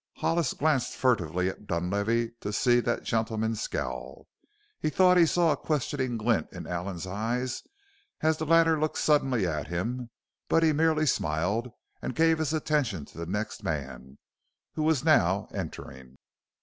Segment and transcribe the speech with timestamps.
[0.15, 4.25] Hollis glanced furtively at Dunlavey to see that gentleman scowl.
[4.79, 7.61] He thought he saw a questioning glint in Allen's eyes
[8.21, 10.09] as the latter looked suddenly at him,
[10.49, 11.69] but he merely smiled
[12.01, 14.17] and gave his attention to the next man,
[14.73, 16.17] who was now entering.